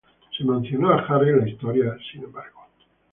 Se 0.35 0.43
mencionó 0.43 0.89
a 0.93 0.97
Harry 1.01 1.29
en 1.29 1.41
la 1.41 1.47
historia, 1.47 1.95
sin 2.11 2.23
embargo. 2.23 2.65